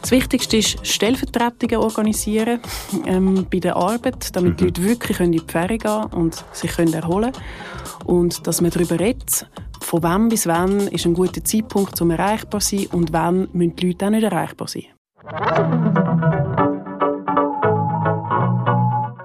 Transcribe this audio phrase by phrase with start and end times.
[0.00, 2.60] Das Wichtigste ist Stellvertretungen organisieren
[3.06, 4.56] ähm, bei der Arbeit, damit mhm.
[4.56, 8.06] die Leute wirklich in die Ferien gehen und sich können erholen können.
[8.06, 9.46] Und dass man darüber redet,
[9.80, 13.76] von wann bis wann ist ein guter Zeitpunkt, um erreichbar zu sein und wann müssen
[13.76, 14.84] die Leute auch nicht erreichbar sein.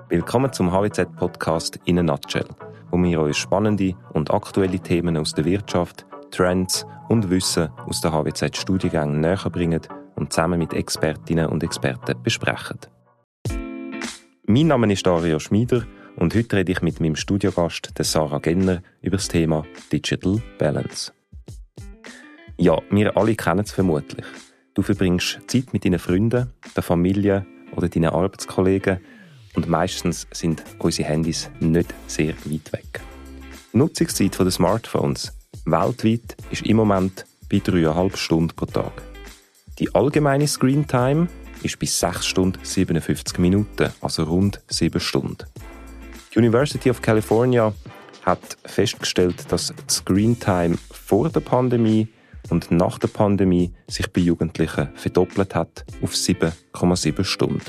[0.09, 2.47] Willkommen zum HWZ-Podcast in a Nutshell,
[2.91, 8.11] wo wir euch spannende und aktuelle Themen aus der Wirtschaft, Trends und Wissen aus der
[8.11, 9.81] HWZ-Studiengängen näher bringen
[10.15, 12.79] und zusammen mit Expertinnen und Experten besprechen.
[14.47, 15.85] Mein Name ist Dario Schmieder
[16.15, 21.11] und heute rede ich mit meinem Studiogast, der Sarah Genner, über das Thema Digital Balance.
[22.57, 24.25] Ja, wir alle kennen es vermutlich.
[24.75, 28.99] Du verbringst Zeit mit deinen Freunden, der Familie oder deinen Arbeitskollegen
[29.55, 33.01] und meistens sind unsere Handys nicht sehr weit weg.
[33.73, 35.33] Die Nutzungszeit der Smartphones
[35.65, 39.14] weltweit ist im Moment bei 3,5 Stunden pro Tag.
[39.77, 41.27] Die allgemeine Screen Time
[41.61, 45.37] ist bis 6 Stunden 57 Minuten, also rund 7 Stunden.
[46.33, 47.73] Die University of California
[48.23, 52.07] hat festgestellt, dass die Screen Time vor der Pandemie
[52.49, 57.61] und nach der Pandemie sich bei Jugendlichen verdoppelt hat auf 7,7 Stunden.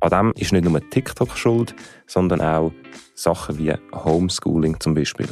[0.00, 1.74] An dem ist nicht nur TikTok schuld,
[2.06, 2.72] sondern auch
[3.14, 5.28] Sachen wie Homeschooling zum Beispiel.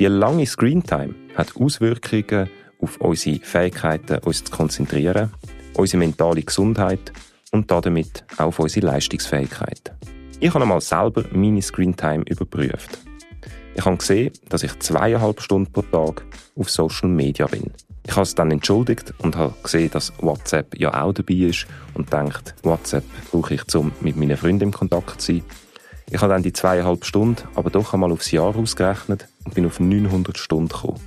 [0.00, 5.32] Die lange Screentime hat Auswirkungen auf unsere Fähigkeiten, uns zu konzentrieren,
[5.76, 7.12] unsere mentale Gesundheit
[7.52, 9.92] und damit auch auf unsere Leistungsfähigkeit.
[10.40, 12.98] Ich habe einmal selber meine Screentime überprüft.
[13.74, 16.24] Ich habe gesehen, dass ich zweieinhalb Stunden pro Tag
[16.56, 17.72] auf Social Media bin.
[18.06, 22.12] Ich habe es dann entschuldigt und habe gesehen, dass WhatsApp ja auch dabei ist und
[22.12, 25.44] denkt, WhatsApp brauche ich, um mit meinen Freunden in Kontakt zu sein.
[26.10, 29.80] Ich habe dann die zweieinhalb Stunden aber doch einmal aufs Jahr ausgerechnet und bin auf
[29.80, 31.00] 900 Stunden gekommen.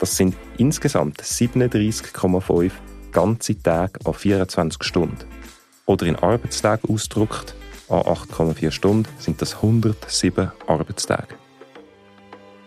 [0.00, 2.72] Das sind insgesamt 37,5
[3.12, 5.18] ganze Tage an 24 Stunden.
[5.86, 7.54] Oder in Arbeitstagen ausgedrückt,
[7.88, 11.34] an 8,4 Stunden sind das 107 Arbeitstage.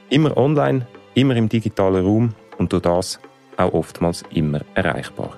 [0.10, 3.20] Immer online, immer im digitalen Raum und durch das
[3.58, 5.38] auch oftmals immer erreichbar.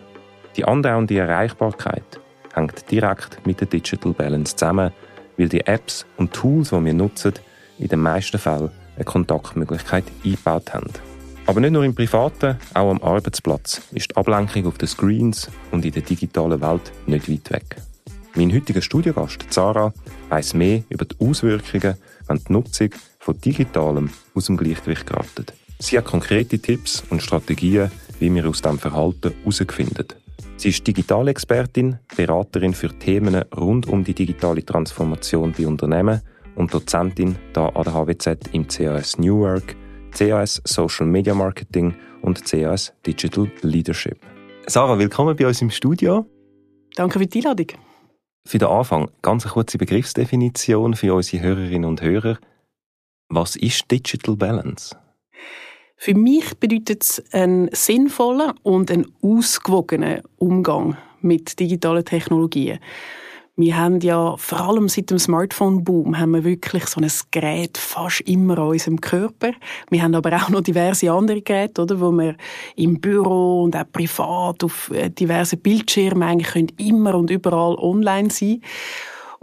[0.55, 2.19] Die andauernde Erreichbarkeit
[2.53, 4.91] hängt direkt mit der Digital Balance zusammen,
[5.37, 7.33] weil die Apps und Tools, die wir nutzen,
[7.77, 10.91] in den meisten Fällen eine Kontaktmöglichkeit eingebaut haben.
[11.47, 15.85] Aber nicht nur im Privaten, auch am Arbeitsplatz ist die Ablenkung auf den Screens und
[15.85, 17.75] in der digitalen Welt nicht weit weg.
[18.33, 19.93] Mein heutiger Studiogast, Zara,
[20.29, 21.95] weiss mehr über die Auswirkungen,
[22.27, 22.89] wenn die Nutzung
[23.19, 25.53] von Digitalem aus dem Gleichgewicht geratet.
[25.79, 30.07] Sie hat konkrete Tipps und Strategien, wie wir aus diesem Verhalten herausfinden.
[30.57, 36.21] Sie ist Digitalexpertin, Beraterin für Themen rund um die digitale Transformation bei Unternehmen
[36.55, 39.75] und Dozentin da an der HWZ im CAS New Work,
[40.15, 44.17] CAS Social Media Marketing und CAS Digital Leadership.
[44.65, 46.25] Sarah, willkommen bei uns im Studio.
[46.95, 47.67] Danke für die Einladung.
[48.47, 52.37] Für den Anfang ganz eine kurze Begriffsdefinition für unsere Hörerinnen und Hörer.
[53.27, 54.95] Was ist Digital Balance?
[55.97, 62.79] Für mich bedeutet es einen sinnvollen und einen ausgewogenen Umgang mit digitalen Technologien.
[63.57, 68.19] Wir haben ja vor allem seit dem Smartphone-Boom haben wir wirklich so ein Gerät fast
[68.21, 69.51] immer an unserem Körper.
[69.89, 72.35] Wir haben aber auch noch diverse andere Geräte, oder, wo wir
[72.75, 78.29] im Büro und auch privat auf äh, diversen Bildschirmen eigentlich können immer und überall online
[78.29, 78.61] sein.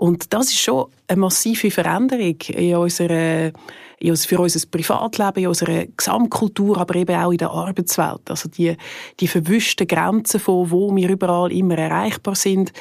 [0.02, 3.52] Und das ist schon eine massive Veränderung in unserer
[4.16, 8.28] für unser Privatleben, in unserer Gesamtkultur, aber eben auch in der Arbeitswelt.
[8.28, 8.76] Also die,
[9.20, 12.72] die verwischten Grenzen von wo wir überall immer erreichbar sind,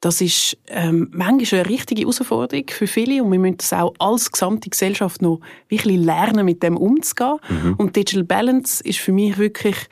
[0.00, 4.30] das ist ähm, manchmal eine richtige Herausforderung für viele und wir müssen das auch als
[4.30, 7.38] gesamte Gesellschaft noch wirklich lernen, mit dem umzugehen.
[7.48, 7.74] Mhm.
[7.76, 9.88] Und Digital Balance ist für mich wirklich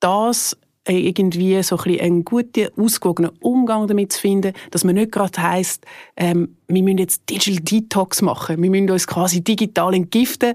[0.00, 0.54] das,
[0.88, 5.84] irgendwie so ein einen guten, ausgewogenen Umgang damit zu finden, dass man nicht gerade heisst,
[6.16, 10.54] ähm, wir müssen jetzt Digital Detox machen, wir müssen uns quasi digital entgiften.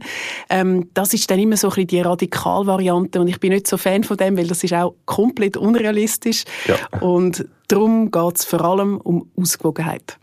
[0.49, 4.03] Ähm, das ist dann immer so ein die Radikalvariante und ich bin nicht so Fan
[4.03, 6.43] von dem, weil das ist auch komplett unrealistisch.
[6.65, 6.99] Ja.
[6.99, 10.17] Und darum geht es vor allem um Ausgewogenheit.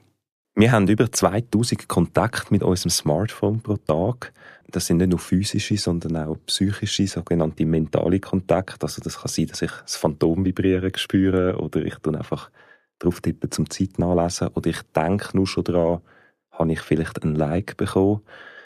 [0.55, 4.35] Wir haben über 2000 Kontakte mit unserem Smartphone pro Tag.
[4.71, 8.85] Das sind nicht nur physische, sondern auch psychische, sogenannte mentale Kontakte.
[8.85, 12.51] Also das kann sein, dass ich das Phantom vibrieren spüre oder ich dann einfach
[12.99, 16.03] drauf tippe zum Zeit nachlesen oder ich denke nur schon daran,
[16.51, 18.21] habe ich vielleicht ein Like bekommen.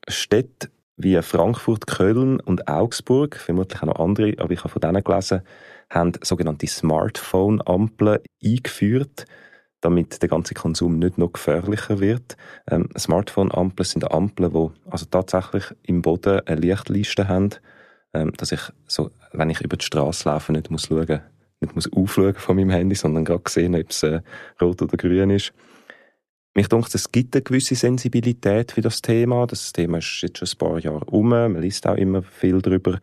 [0.09, 5.05] Städte wie Frankfurt, Köln und Augsburg, vermutlich auch noch andere, aber ich habe von denen
[5.05, 5.43] gelesen,
[5.91, 9.27] haben sogenannte Smartphone-Ampeln eingeführt
[9.87, 12.37] damit der ganze Konsum nicht noch gefährlicher wird.
[12.69, 17.51] Ähm, Smartphone-Ampeln sind Ampeln, die also tatsächlich im Boden eine Lichtliste haben,
[18.13, 21.21] ähm, dass ich so, wenn ich über die Straße laufe, nicht muss schauen,
[21.61, 24.23] nicht muss aufschauen von meinem Handy, sondern gerade sehen, ob es äh,
[24.61, 25.53] rot oder grün ist.
[26.55, 29.47] Mich denke, es gibt eine gewisse Sensibilität für das Thema.
[29.47, 31.29] Das Thema ist jetzt schon ein paar Jahre um.
[31.29, 32.99] Man liest auch immer viel darüber.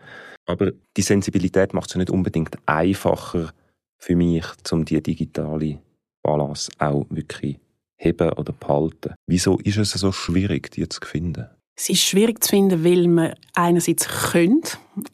[0.48, 3.54] Aber die Sensibilität macht es nicht unbedingt einfacher
[4.00, 5.80] für mich, um die digitale
[6.24, 7.60] Balance auch wirklich
[7.98, 9.16] heben oder behalten.
[9.28, 11.50] Wieso ist es so schwierig, die zu finden?
[11.76, 14.62] Es ist schwierig zu finden, weil wir einerseits können,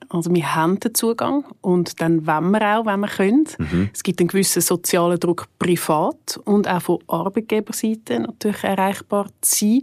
[0.10, 3.46] also wir haben den Zugang und dann wollen wir auch, wenn wir können.
[3.58, 3.90] Mhm.
[3.94, 9.82] Es gibt einen gewissen sozialen Druck privat und auch von Arbeitgeberseite natürlich erreichbar zu sein.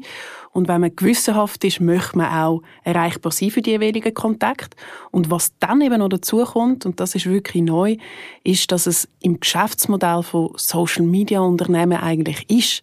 [0.52, 4.76] Und wenn man gewissenhaft ist, möchte man auch erreichbar sein für die jeweiligen Kontakte.
[5.10, 7.96] Und was dann eben noch dazu kommt, und das ist wirklich neu,
[8.44, 12.82] ist, dass es im Geschäftsmodell von Social Media Unternehmen eigentlich ist,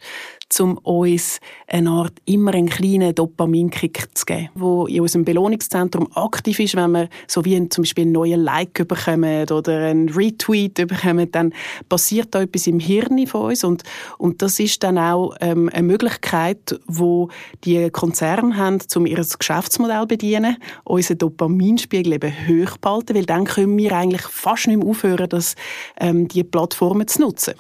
[0.60, 6.60] um uns eine Art immer einen kleinen Dopaminkick zu geben, wo in unserem Belohnungszentrum aktiv
[6.60, 11.32] ist, wenn wir so wie zum Beispiel einen neuen Like bekommen oder einen Retweet bekommen,
[11.32, 11.54] dann
[11.90, 13.84] passiert da etwas im Hirn von uns und,
[14.18, 17.30] und das ist dann auch ähm, eine Möglichkeit, wo
[17.64, 23.46] die Konzerne haben, um ihr Geschäftsmodell zu bedienen, unseren Dopaminspiegel eben hoch behalten, weil dann
[23.46, 25.56] können wir eigentlich fast nicht mehr aufhören, dass,
[26.00, 27.54] ähm, die Plattformen zu nutzen.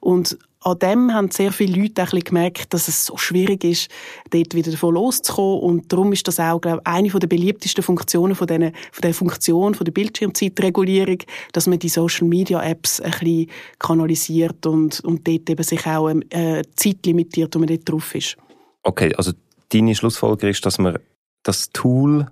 [0.00, 3.90] Und an dem haben sehr viele Leute gemerkt, dass es so schwierig ist,
[4.30, 5.60] dort wieder davon loszukommen.
[5.60, 9.14] Und darum ist das auch, glaube ich, eine der beliebtesten Funktionen von, denen, von der
[9.14, 11.18] Funktion von der Bildschirmzeitregulierung,
[11.52, 16.10] dass man die Social Media Apps ein bisschen kanalisiert und, und dort eben sich auch
[16.10, 18.36] äh, Zeit limitiert, wo man dort drauf ist.
[18.82, 19.32] Okay, also
[19.70, 20.98] deine Schlussfolgerung ist, dass man
[21.42, 22.26] das Tool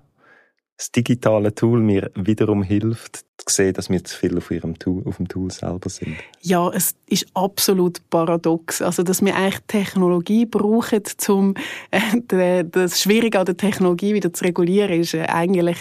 [0.77, 5.03] das digitale Tool mir wiederum hilft, zu sehen, dass wir zu viel auf, ihrem Tool,
[5.07, 6.15] auf dem Tool selber sind.
[6.41, 8.81] Ja, es ist absolut paradox.
[8.83, 11.55] Also, dass wir eigentlich Technologie brauchen, um
[11.89, 15.77] äh, das Schwierige an der Technologie wieder zu regulieren, ist äh, eigentlich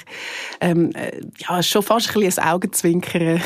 [0.62, 3.40] ähm, äh, ja, schon fast ein, bisschen ein Augenzwinkern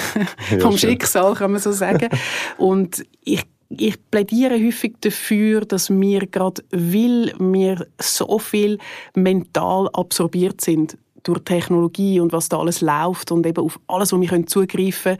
[0.60, 2.08] vom ja, Schicksal, kann man so sagen.
[2.58, 3.42] Und ich
[3.72, 8.78] ich plädiere häufig dafür, dass wir gerade, weil wir so viel
[9.14, 14.20] mental absorbiert sind durch Technologie und was da alles läuft und eben auf alles, wo
[14.20, 15.16] wir können zugreifen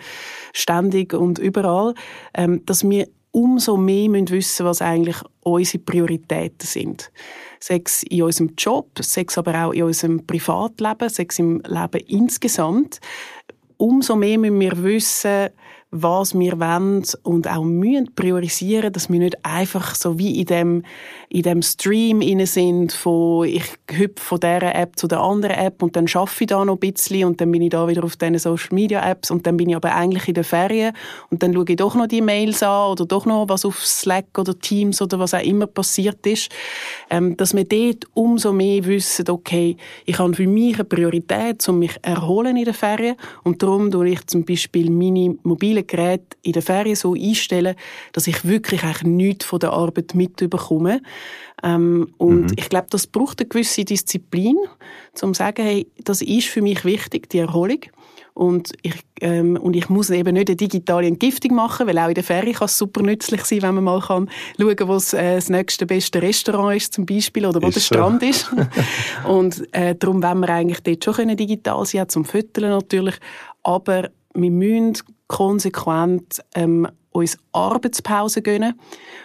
[0.53, 1.95] ständig und überall,
[2.35, 7.13] ähm, dass wir umso mehr müssen wissen, was eigentlich unsere Prioritäten sind.
[7.61, 13.01] Sex in unserem Job, Sex aber auch in unserem Privatleben, Sex im Leben insgesamt.
[13.77, 15.51] Umso mehr müssen wir wissen,
[15.93, 20.83] was wir wollen und auch müssen priorisieren, dass wir nicht einfach so wie in dem,
[21.29, 25.83] in dem Stream inne sind von ich hüpfe von dieser App zu der anderen App
[25.83, 28.17] und dann schaffe ich da noch ein bisschen und dann bin ich da wieder auf
[28.17, 30.95] diesen Social Media Apps und dann bin ich aber eigentlich in der Ferien
[31.31, 34.39] und dann schaue ich doch noch die Mails an oder doch noch was auf Slack
[34.39, 36.51] oder Teams oder was auch immer passiert ist,
[37.11, 39.77] ähm, dass wir dort umso mehr wissen, okay,
[40.07, 44.11] ich habe für mich eine Priorität, um mich erholen in der Ferien und darum tue
[44.11, 47.75] ich zum Beispiel meine mobile mobile Geräte in der Ferien so einstellen,
[48.13, 51.03] dass ich wirklich eigentlich nichts von der Arbeit mitbekomme.
[51.63, 52.57] Ähm, und mhm.
[52.57, 54.57] ich glaube, das braucht eine gewisse Disziplin,
[55.23, 57.81] um zu sagen, hey, das ist für mich wichtig, die Erholung.
[58.33, 62.15] Und ich, ähm, und ich muss eben nicht eine digitale Entgiftung machen, weil auch in
[62.15, 65.13] der Ferie kann es super nützlich sein, wenn man mal kann schauen kann, wo das,
[65.13, 67.95] äh, das nächste beste Restaurant ist zum Beispiel oder wo ist der so.
[67.95, 68.51] Strand ist.
[69.29, 73.17] und äh, darum wollen wir eigentlich dort schon können digital sein, zum Föteln natürlich.
[73.63, 78.79] Aber wir müssen konsequent ähm, uns Arbeitspause gönnen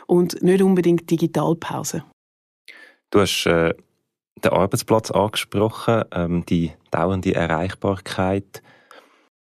[0.07, 2.03] und nicht unbedingt Digitalpause.
[3.11, 3.73] Du hast äh,
[4.43, 8.61] den Arbeitsplatz angesprochen, ähm, die dauernde Erreichbarkeit.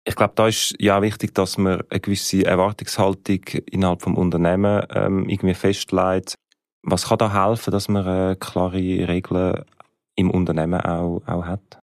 [0.06, 3.40] Ich glaube, da ist ja wichtig, dass man eine gewisse Erwartungshaltung
[3.70, 6.34] innerhalb des Unternehmens ähm, irgendwie festlegt.
[6.82, 9.64] Was kann da helfen, dass man äh, klare Regeln
[10.16, 11.78] im Unternehmen auch, auch hat?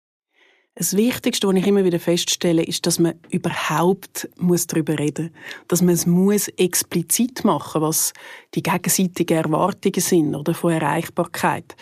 [0.75, 5.67] Das Wichtigste, was ich immer wieder feststelle, ist, dass man überhaupt muss darüber reden muss.
[5.67, 8.13] Dass man es muss explizit machen was
[8.55, 11.75] die gegenseitigen Erwartungen sind oder von Erreichbarkeit.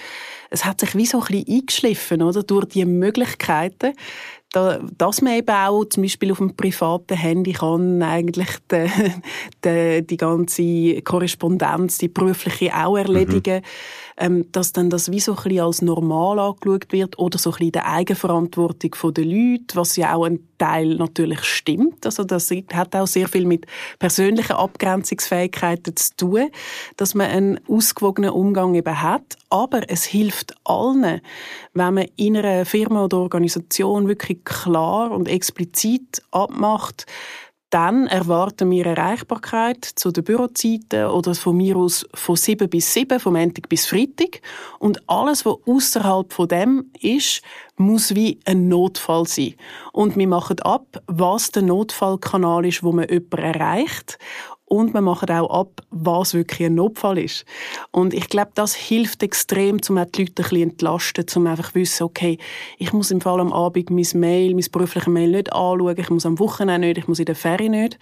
[0.49, 2.41] Es hat sich wie so ein bisschen eingeschliffen, oder?
[2.41, 3.93] Durch die Möglichkeiten,
[4.51, 8.89] da, dass man eben auch zum Beispiel auf dem privaten Handy kann eigentlich die,
[9.63, 13.63] die, die ganze Korrespondenz, die berufliche auch erledigen, mhm.
[14.19, 17.57] Ähm, dass dann das wie so ein bisschen als normal angeschaut wird oder so ein
[17.57, 22.05] bisschen die Eigenverantwortung der Leute, was ja auch ein Teil natürlich stimmt.
[22.05, 23.65] Also das hat auch sehr viel mit
[23.97, 26.49] persönlichen Abgrenzungsfähigkeiten zu tun,
[26.97, 29.37] dass man einen ausgewogenen Umgang eben hat.
[29.49, 31.21] Aber es hilft allen,
[31.73, 37.05] wenn man in einer Firma oder Organisation wirklich klar und explizit abmacht,
[37.69, 43.19] dann erwarten wir Erreichbarkeit zu den Bürozeiten oder von mir aus von 7 bis 7,
[43.19, 44.41] vom Montag bis Freitag.
[44.79, 47.41] Und alles, was außerhalb von dem ist,
[47.77, 49.53] muss wie ein Notfall sein.
[49.93, 54.17] Und wir machen ab, was der Notfallkanal ist, wo man jemanden erreicht
[54.69, 57.43] und wir machen auch ab, was wirklich ein Notfall ist.
[57.91, 61.75] Und ich glaube, das hilft extrem, um die Leute ein bisschen entlasten, um einfach zu
[61.75, 62.37] wissen, okay,
[62.77, 66.25] ich muss im Fall am Abend mein Mail, mein berufliches Mail nicht anschauen, ich muss
[66.25, 67.97] am Wochenende nicht, ich muss in der Ferie nicht.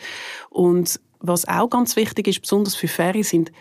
[0.49, 3.51] Und was auch ganz wichtig ist, besonders für Ferien, sind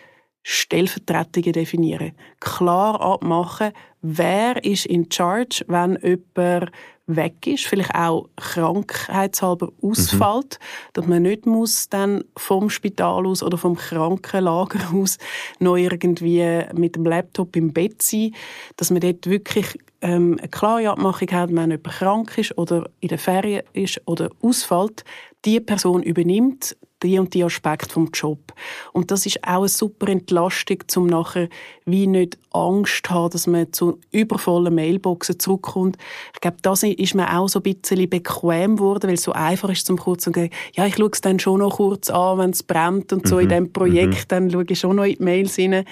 [0.48, 2.12] Stellvertretungen definieren.
[2.38, 6.70] Klar abmachen, wer ist in charge, wenn jemand
[7.08, 10.90] weg ist, vielleicht auch krankheitshalber ausfällt, mhm.
[10.92, 15.18] dass man nicht muss dann vom Spital aus oder vom Krankenlager aus
[15.58, 18.32] noch irgendwie mit dem Laptop im Bett sein,
[18.76, 23.08] dass man dort wirklich ähm, eine klare Abmachung hat, wenn jemand krank ist oder in
[23.08, 25.02] der Ferien ist oder ausfällt,
[25.44, 28.52] die Person übernimmt die und die Aspekt vom Job.
[28.92, 31.48] Und das ist auch eine super Entlastung, um nachher
[31.84, 35.96] wie nicht Angst zu haben, dass man zu übervollen Mailboxen zurückkommt.
[36.34, 39.68] Ich glaube, das ist mir auch so ein bisschen bequem geworden, weil es so einfach
[39.68, 42.50] ist, zum kurz zu sagen, ja, ich schaue es dann schon noch kurz an, wenn
[42.50, 43.42] es brennt und so mhm.
[43.42, 44.28] in diesem Projekt, mhm.
[44.28, 45.84] dann schaue ich schon noch in die Mails rein.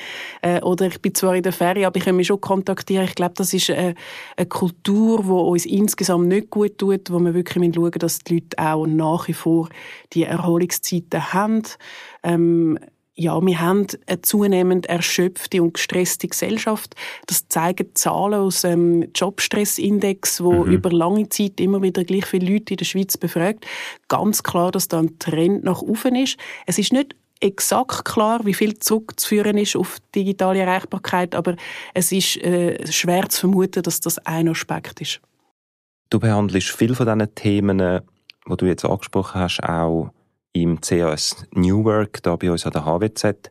[0.42, 3.04] Äh, oder ich bin zwar in der Ferie, aber ich kann mich schon kontaktieren.
[3.04, 3.94] Ich glaube, das ist eine,
[4.36, 8.58] eine Kultur, die uns insgesamt nicht gut tut, wo wir wirklich schauen dass die Leute
[8.58, 9.68] auch nach wie vor
[10.12, 10.24] die
[11.04, 11.62] Erholungszeiten haben.
[12.22, 12.78] Ähm,
[13.16, 16.96] ja, wir haben eine zunehmend erschöpfte und gestresste Gesellschaft.
[17.26, 20.72] Das zeigen Zahlen aus dem Jobstressindex, wo mhm.
[20.72, 23.66] über lange Zeit immer wieder gleich viele Leute in der Schweiz befragt.
[24.08, 26.38] Ganz klar, dass da ein Trend nach oben ist.
[26.66, 31.54] Es ist nicht exakt klar, wie viel zurückzuführen ist auf digitale Erreichbarkeit, aber
[31.92, 35.20] es ist äh, schwer zu vermuten, dass das ein Aspekt ist.
[36.10, 40.10] Du behandelst viele von diesen Themen, die du jetzt angesprochen hast, auch
[40.54, 43.50] im CAS New Work, da bei uns an der HWZ.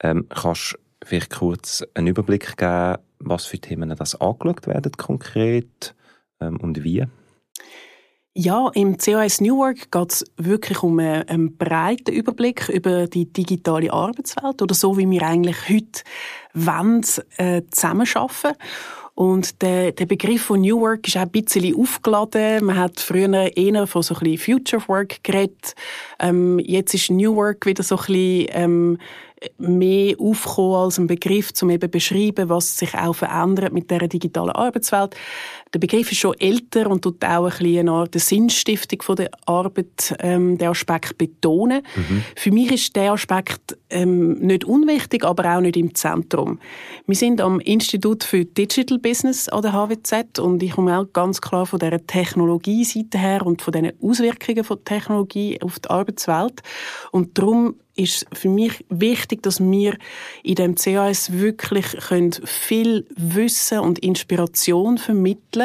[0.00, 5.94] Ähm, kannst du vielleicht kurz einen Überblick geben, was für Themen das angeschaut werden konkret
[6.40, 7.04] ähm, und wie?
[8.38, 13.32] Ja, im CAS New Work geht es wirklich um einen, einen, breiten Überblick über die
[13.32, 16.02] digitale Arbeitswelt oder so, wie wir eigentlich heute
[16.52, 17.02] wollen,
[17.38, 18.58] äh, zusammenarbeiten.
[19.16, 22.66] Und der, der Begriff von New Work ist auch ein bisschen aufgeladen.
[22.66, 25.74] Man hat früher eher von so ein bisschen Future Work geredet.
[26.20, 28.98] Ähm, jetzt ist New Work wieder so ein bisschen ähm,
[29.56, 34.50] mehr aufkommen als ein Begriff, um eben beschreiben, was sich auch verändert mit der digitalen
[34.50, 35.16] Arbeitswelt.
[35.74, 39.30] Der Begriff ist schon älter und tut auch ein bisschen eine Art Sinnstiftung von der
[39.46, 41.82] Arbeit, ähm, den Aspekt betonen.
[41.96, 42.24] Mhm.
[42.36, 46.60] Für mich ist der Aspekt ähm, nicht unwichtig, aber auch nicht im Zentrum.
[47.06, 51.40] Wir sind am Institut für Digital Business an der HWZ und ich komme auch ganz
[51.40, 56.62] klar von der Technologieseite her und von den Auswirkungen von Technologie auf die Arbeitswelt
[57.10, 59.96] und darum ist für mich wichtig, dass wir
[60.42, 65.55] in dem CAS wirklich können viel Wissen und Inspiration vermitteln,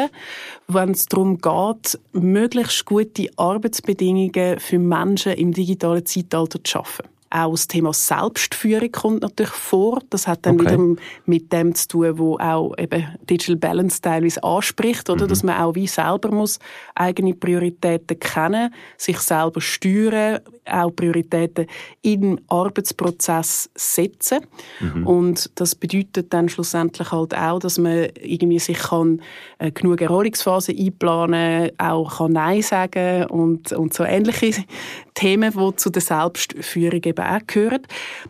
[0.68, 7.11] wenn es darum geht, möglichst gute Arbeitsbedingungen für Menschen im digitalen Zeitalter zu schaffen.
[7.34, 10.02] Auch das Thema Selbstführung kommt natürlich vor.
[10.10, 10.72] Das hat dann okay.
[10.72, 15.24] wieder mit dem zu tun, wo auch eben Digital Balance teilweise anspricht, oder?
[15.24, 15.28] Mhm.
[15.30, 16.58] Dass man auch wie selber muss
[16.94, 21.66] eigene Prioritäten kennen, sich selber steuern, auch Prioritäten
[22.02, 24.40] im Arbeitsprozess setzen.
[24.80, 25.06] Mhm.
[25.06, 29.22] Und das bedeutet dann schlussendlich halt auch, dass man irgendwie sich kann
[29.58, 34.64] äh, genug Erholungsphase einplanen, auch kann Nein sagen und, und so ähnliche
[35.14, 37.82] Themen, die zu der Selbstführung eben auch gehören.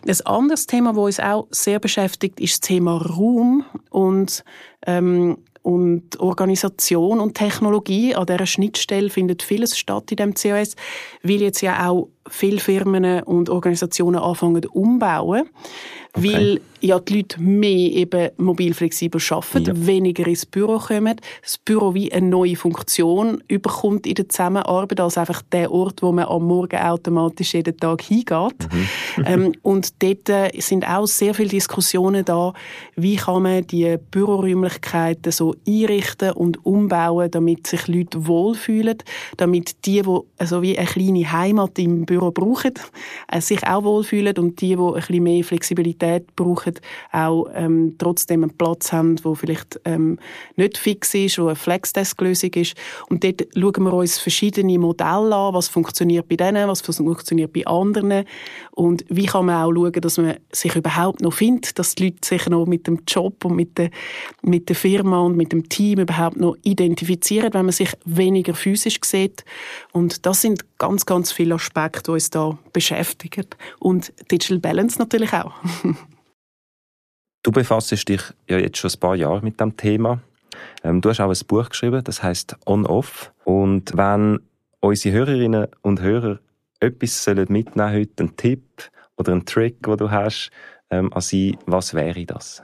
[0.06, 4.44] Ein anderes Thema, das uns auch sehr beschäftigt, ist das Thema Raum und
[4.86, 8.14] ähm, und Organisation und Technologie.
[8.14, 10.74] An dieser Schnittstelle findet vieles statt in dem COS,
[11.22, 15.48] weil jetzt ja auch viele Firmen und Organisationen anfangen umbauen,
[16.14, 16.32] okay.
[16.32, 19.86] weil ja die Leute mehr eben mobil flexibel arbeiten, ja.
[19.86, 25.16] weniger ins Büro kommen, das Büro wie eine neue Funktion überkommt in der Zusammenarbeit als
[25.16, 28.28] einfach der Ort, wo man am Morgen automatisch jeden Tag hingeht.
[28.72, 29.24] Mhm.
[29.24, 32.52] ähm, und dort äh, sind auch sehr viele Diskussionen da,
[32.96, 38.98] wie kann man die Büroräumlichkeiten so einrichten und umbauen, damit sich Leute wohlfühlen,
[39.36, 42.74] damit die, die also wie eine kleine Heimat im Büro brauchen,
[43.28, 46.74] äh, sich auch wohlfühlen und die, die ein bisschen mehr Flexibilität brauchen,
[47.10, 50.18] auch ähm, trotzdem einen Platz haben, wo vielleicht ähm,
[50.56, 52.74] nicht fix ist, wo eine Flexdesk-Lösung ist.
[53.08, 57.66] Und dort schauen wir uns verschiedene Modelle an, was funktioniert bei denen, was funktioniert bei
[57.66, 58.24] anderen
[58.72, 62.26] und wie kann man auch schauen, dass man sich überhaupt noch findet, dass die Leute
[62.26, 63.90] sich noch mit dem Job und mit der,
[64.42, 68.98] mit der Firma und mit dem Team überhaupt noch identifizieren, wenn man sich weniger physisch
[69.04, 69.44] sieht.
[69.92, 73.46] Und das sind ganz, ganz viele Aspekte, Punkte, die uns da beschäftigen.
[73.78, 75.54] Und Digital Balance natürlich auch.
[77.42, 80.20] du befasst dich ja jetzt schon ein paar Jahre mit dem Thema.
[80.84, 83.32] Ähm, du hast auch ein Buch geschrieben, das heißt On-Off.
[83.44, 84.40] Und wenn
[84.80, 86.38] unsere Hörerinnen und Hörer
[86.80, 90.50] etwas mitnehmen sollen heute, einen Tipp oder einen Trick, den du hast,
[90.90, 92.62] ähm, an sie, was wäre das?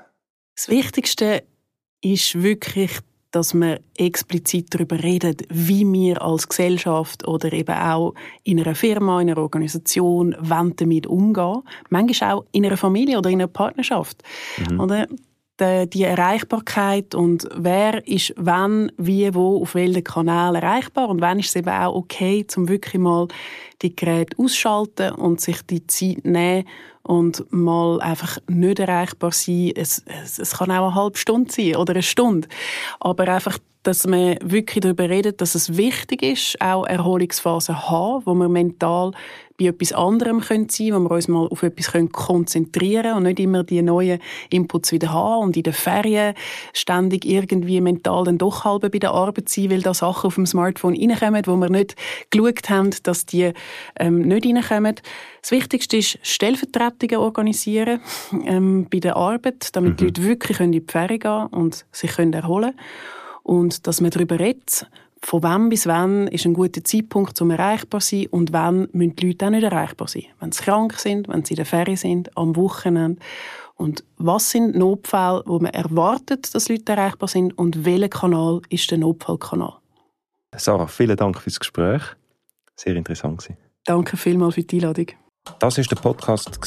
[0.57, 1.45] Das Wichtigste
[2.01, 2.99] ist wirklich,
[3.31, 9.21] dass wir explizit darüber reden, wie wir als Gesellschaft oder eben auch in einer Firma,
[9.21, 11.63] in einer Organisation damit umgehen.
[11.91, 14.23] Manchmal auch in einer Familie oder in einer Partnerschaft.
[14.71, 14.81] Mhm.
[14.81, 15.07] Oder?
[15.61, 21.49] Die Erreichbarkeit und wer ist wann, wie, wo, auf welchen Kanal erreichbar und wann ist
[21.49, 23.29] es eben auch okay, zum wirklich mal
[23.83, 26.65] die Geräte ausschalten und sich die Zeit nehmen
[27.03, 29.73] und mal einfach nicht erreichbar sein.
[29.75, 32.49] Es, es, es kann auch eine halbe Stunde sein oder eine Stunde,
[33.01, 38.35] aber einfach dass man wirklich darüber redet, dass es wichtig ist, auch Erholungsphasen haben, wo
[38.35, 39.13] man mental
[39.59, 43.23] bei etwas anderem können sein wo wir uns mal auf etwas können konzentrieren können und
[43.25, 46.35] nicht immer die neuen Inputs wieder haben und in den Ferien
[46.73, 50.47] ständig irgendwie mental dann doch halb bei der Arbeit sein, weil da Sachen auf dem
[50.47, 51.97] Smartphone reinkommen, wo wir nicht
[52.31, 53.53] geschaut haben, dass die
[53.99, 54.95] ähm, nicht reinkommen.
[55.43, 58.01] Das Wichtigste ist Stellvertretungen organisieren
[58.45, 59.97] ähm, bei der Arbeit, damit mhm.
[59.97, 62.87] die Leute wirklich in die Ferien gehen und sich können erholen können.
[63.43, 64.87] Und dass man darüber redet,
[65.23, 69.17] von wann bis wann ist ein guter Zeitpunkt, um erreichbar zu sein und wann müssen
[69.17, 70.25] die Leute auch nicht erreichbar sein.
[70.41, 73.21] Wenn sie krank sind, wenn sie in der Ferien sind, am Wochenende.
[73.75, 78.91] Und was sind Notfälle, wo man erwartet, dass Leute erreichbar sind und welcher Kanal ist
[78.91, 79.75] der Notfallkanal?
[80.57, 82.03] Sarah, vielen Dank fürs Gespräch.
[82.75, 83.49] Sehr interessant.
[83.85, 85.07] Danke vielmals für die Einladung.
[85.59, 86.59] Das war der Podcast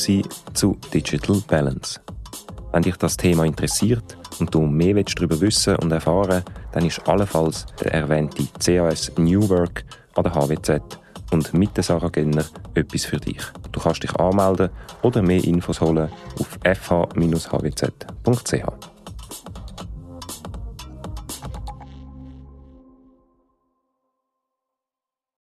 [0.53, 1.99] zu Digital Balance.
[2.71, 7.65] Wenn dich das Thema interessiert und du mehr darüber wissen und erfahren dann ist allenfalls
[7.81, 9.83] der erwähnte CAS New Work
[10.15, 10.81] an der HWZ
[11.31, 13.41] und mit der Sarah Genner etwas für dich.
[13.71, 14.69] Du kannst dich anmelden
[15.01, 16.09] oder mehr Infos holen
[16.39, 17.91] auf fh-hwz.ch.